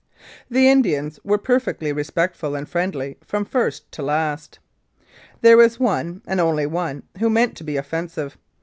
[0.49, 4.57] The Indians were perfectly respectful and friendly from first to last.
[5.41, 8.35] There was one, and only one, who meant to be offensive.